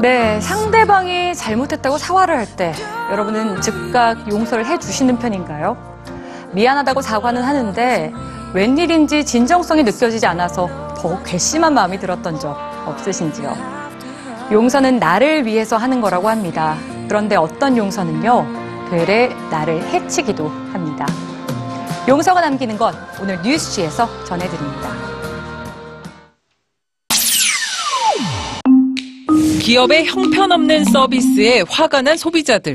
네, 0.00 0.40
상대방이 0.40 1.34
잘못했다고 1.34 1.98
사과를 1.98 2.36
할 2.36 2.46
때 2.56 2.72
여러분은 3.10 3.60
즉각 3.60 4.30
용서를 4.30 4.66
해주시는 4.66 5.18
편인가요? 5.18 5.76
미안하다고 6.52 7.00
사과는 7.02 7.42
하는데 7.42 8.12
웬일인지 8.52 9.24
진정성이 9.24 9.82
느껴지지 9.84 10.26
않아서 10.26 10.68
더욱 10.96 11.22
괘씸한 11.24 11.72
마음이 11.72 11.98
들었던 11.98 12.38
적 12.38 12.56
없으신지요? 12.86 13.54
용서는 14.50 14.98
나를 14.98 15.46
위해서 15.46 15.76
하는 15.76 16.00
거라고 16.00 16.28
합니다. 16.28 16.76
그런데 17.08 17.36
어떤 17.36 17.76
용서는요, 17.76 18.46
되레 18.90 19.34
나를 19.50 19.82
해치기도 19.82 20.48
합니다. 20.72 21.06
용서가 22.08 22.40
남기는 22.40 22.76
것 22.76 22.94
오늘 23.20 23.40
뉴스지에서 23.42 24.24
전해드립니다. 24.24 24.92
기업의 29.60 30.06
형편없는 30.06 30.84
서비스에 30.86 31.62
화가 31.68 32.02
난 32.02 32.16
소비자들. 32.16 32.74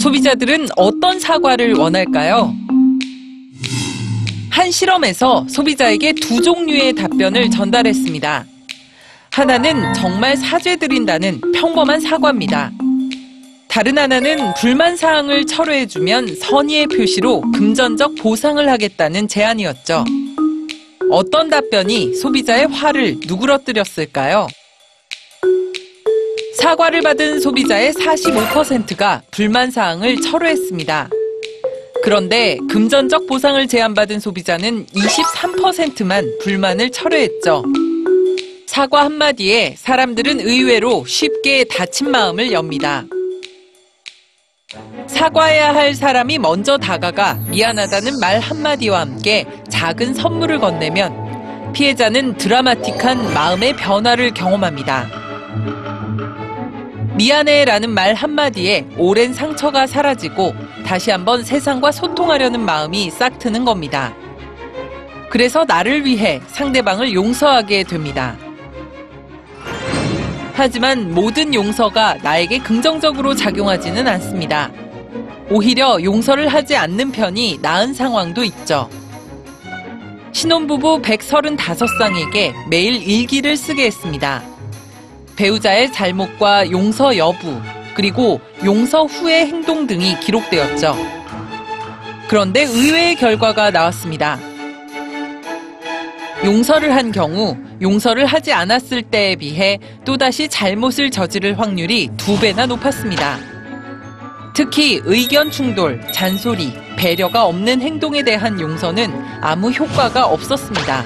소비자들은 0.00 0.68
어떤 0.76 1.20
사과를 1.20 1.74
원할까요? 1.74 2.54
한 4.50 4.70
실험에서 4.70 5.46
소비자에게 5.48 6.14
두 6.14 6.40
종류의 6.40 6.94
답변을 6.94 7.50
전달했습니다. 7.50 8.46
하나는 9.30 9.92
정말 9.92 10.36
사죄드린다는 10.36 11.40
평범한 11.52 12.00
사과입니다. 12.00 12.72
다른 13.78 13.96
하나는 13.96 14.54
불만 14.54 14.96
사항을 14.96 15.46
철회해주면 15.46 16.34
선의의 16.34 16.88
표시로 16.88 17.42
금전적 17.52 18.16
보상을 18.16 18.68
하겠다는 18.68 19.28
제안이었죠. 19.28 20.04
어떤 21.12 21.48
답변이 21.48 22.12
소비자의 22.16 22.66
화를 22.66 23.18
누그러뜨렸을까요? 23.24 24.48
사과를 26.56 27.02
받은 27.02 27.38
소비자의 27.38 27.92
45%가 27.92 29.22
불만 29.30 29.70
사항을 29.70 30.22
철회했습니다. 30.22 31.08
그런데 32.02 32.58
금전적 32.68 33.28
보상을 33.28 33.64
제안받은 33.68 34.18
소비자는 34.18 34.86
23%만 34.86 36.38
불만을 36.42 36.90
철회했죠. 36.90 37.62
사과 38.66 39.04
한마디에 39.04 39.76
사람들은 39.78 40.40
의외로 40.40 41.04
쉽게 41.06 41.62
다친 41.62 42.10
마음을 42.10 42.50
엽니다. 42.50 43.04
사과해야 45.18 45.74
할 45.74 45.94
사람이 45.94 46.38
먼저 46.38 46.78
다가가 46.78 47.40
미안하다는 47.48 48.20
말 48.20 48.38
한마디와 48.38 49.00
함께 49.00 49.44
작은 49.68 50.14
선물을 50.14 50.60
건네면 50.60 51.72
피해자는 51.72 52.36
드라마틱한 52.36 53.34
마음의 53.34 53.74
변화를 53.74 54.32
경험합니다. 54.32 55.08
미안해 57.16 57.64
라는 57.64 57.90
말 57.90 58.14
한마디에 58.14 58.86
오랜 58.96 59.34
상처가 59.34 59.88
사라지고 59.88 60.54
다시 60.86 61.10
한번 61.10 61.42
세상과 61.42 61.90
소통하려는 61.90 62.60
마음이 62.60 63.10
싹 63.10 63.40
트는 63.40 63.64
겁니다. 63.64 64.14
그래서 65.30 65.64
나를 65.64 66.06
위해 66.06 66.40
상대방을 66.46 67.12
용서하게 67.12 67.82
됩니다. 67.82 68.36
하지만 70.54 71.12
모든 71.12 71.52
용서가 71.54 72.18
나에게 72.22 72.58
긍정적으로 72.58 73.34
작용하지는 73.34 74.06
않습니다. 74.06 74.70
오히려 75.50 76.02
용서를 76.02 76.48
하지 76.48 76.76
않는 76.76 77.10
편이 77.10 77.58
나은 77.62 77.94
상황도 77.94 78.44
있죠. 78.44 78.88
신혼부부 80.32 81.00
135쌍에게 81.00 82.68
매일 82.68 83.02
일기를 83.02 83.56
쓰게 83.56 83.86
했습니다. 83.86 84.42
배우자의 85.36 85.92
잘못과 85.92 86.70
용서 86.70 87.16
여부, 87.16 87.60
그리고 87.94 88.40
용서 88.64 89.04
후의 89.04 89.46
행동 89.46 89.86
등이 89.86 90.20
기록되었죠. 90.20 90.94
그런데 92.28 92.64
의외의 92.64 93.16
결과가 93.16 93.70
나왔습니다. 93.70 94.38
용서를 96.44 96.94
한 96.94 97.10
경우 97.10 97.56
용서를 97.80 98.26
하지 98.26 98.52
않았을 98.52 99.02
때에 99.02 99.34
비해 99.36 99.78
또다시 100.04 100.48
잘못을 100.48 101.10
저지를 101.10 101.58
확률이 101.58 102.10
두 102.16 102.38
배나 102.38 102.66
높았습니다. 102.66 103.57
특히 104.54 105.00
의견 105.04 105.50
충돌, 105.50 106.00
잔소리, 106.12 106.72
배려가 106.96 107.44
없는 107.44 107.80
행동에 107.80 108.22
대한 108.22 108.60
용서는 108.60 109.12
아무 109.40 109.70
효과가 109.70 110.26
없었습니다. 110.26 111.04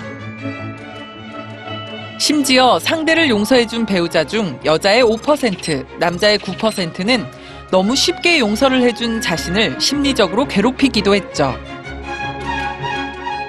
심지어 2.18 2.78
상대를 2.78 3.28
용서해준 3.28 3.84
배우자 3.84 4.24
중 4.24 4.58
여자의 4.64 5.02
5%, 5.02 5.98
남자의 5.98 6.38
9%는 6.38 7.26
너무 7.70 7.96
쉽게 7.96 8.38
용서를 8.38 8.82
해준 8.82 9.20
자신을 9.20 9.80
심리적으로 9.80 10.46
괴롭히기도 10.46 11.14
했죠. 11.14 11.54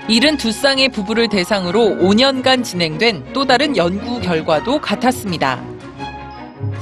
72쌍의 0.08 0.92
부부를 0.92 1.30
대상으로 1.30 1.98
5년간 2.02 2.64
진행된 2.64 3.34
또 3.34 3.46
다른 3.46 3.78
연구 3.78 4.20
결과도 4.20 4.80
같았습니다. 4.81 5.73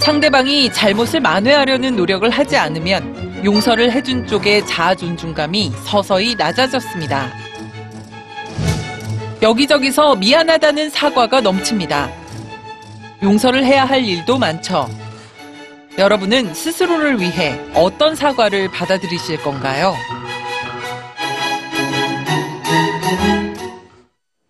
상대방이 0.01 0.73
잘못을 0.73 1.19
만회하려는 1.19 1.95
노력을 1.95 2.27
하지 2.27 2.57
않으면 2.57 3.45
용서를 3.45 3.91
해준 3.91 4.25
쪽의 4.25 4.65
자아 4.65 4.95
존중감이 4.95 5.71
서서히 5.85 6.33
낮아졌습니다. 6.33 7.31
여기저기서 9.43 10.15
미안하다는 10.15 10.89
사과가 10.89 11.41
넘칩니다. 11.41 12.09
용서를 13.21 13.63
해야 13.63 13.85
할 13.85 14.03
일도 14.03 14.39
많죠. 14.39 14.89
여러분은 15.99 16.55
스스로를 16.55 17.19
위해 17.19 17.59
어떤 17.75 18.15
사과를 18.15 18.69
받아들이실 18.71 19.43
건가요? 19.43 19.95